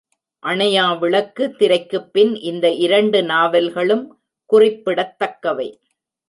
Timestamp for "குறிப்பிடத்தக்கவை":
4.45-5.69